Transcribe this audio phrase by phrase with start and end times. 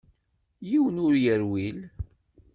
[0.69, 1.79] Yiwen ur yerwil.